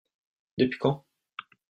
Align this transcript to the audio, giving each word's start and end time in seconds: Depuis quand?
Depuis 0.57 0.79
quand? 0.79 1.05